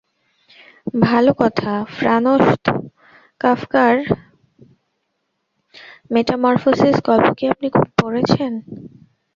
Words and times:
ভালো 1.03 1.31
কথা-ফ্রানৎস 1.39 2.49
কাফকার 3.41 3.95
মেটামরফোসিস 6.13 6.95
গল্প 7.07 7.27
কি 7.37 7.43
আপনি 7.53 7.67
পড়েছেন? 7.99 8.51